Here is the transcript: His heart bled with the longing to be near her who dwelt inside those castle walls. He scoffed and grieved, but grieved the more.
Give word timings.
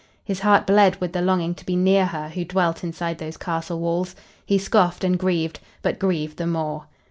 His 0.23 0.39
heart 0.39 0.65
bled 0.65 0.95
with 0.99 1.13
the 1.13 1.21
longing 1.21 1.53
to 1.53 1.63
be 1.63 1.75
near 1.75 2.07
her 2.07 2.29
who 2.29 2.43
dwelt 2.43 2.83
inside 2.83 3.19
those 3.19 3.37
castle 3.37 3.79
walls. 3.79 4.15
He 4.43 4.57
scoffed 4.57 5.03
and 5.03 5.15
grieved, 5.19 5.59
but 5.83 5.99
grieved 5.99 6.37
the 6.37 6.47
more. 6.47 6.87